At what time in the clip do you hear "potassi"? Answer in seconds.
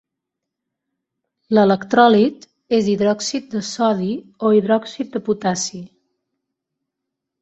5.29-5.83